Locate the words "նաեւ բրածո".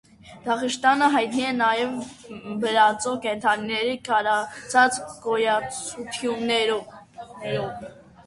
1.57-3.11